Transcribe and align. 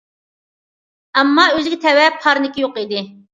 ئەمما 1.21 1.45
ئۆزىگە 1.59 1.79
تەۋە 1.85 2.09
پارنىكى 2.25 2.65
يوق 2.67 2.81
ئىدى. 2.85 3.05